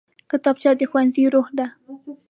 کتابچه 0.29 0.71
د 0.79 0.81
ښوونځي 0.89 1.25
روح 1.33 1.47
ده 1.57 1.67